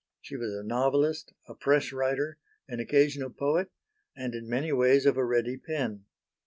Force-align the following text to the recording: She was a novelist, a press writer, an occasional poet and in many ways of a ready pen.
She 0.19 0.35
was 0.35 0.51
a 0.51 0.63
novelist, 0.63 1.31
a 1.47 1.53
press 1.53 1.91
writer, 1.91 2.39
an 2.67 2.79
occasional 2.79 3.29
poet 3.29 3.69
and 4.17 4.33
in 4.33 4.49
many 4.49 4.71
ways 4.71 5.05
of 5.05 5.15
a 5.15 5.23
ready 5.23 5.57
pen. 5.57 6.05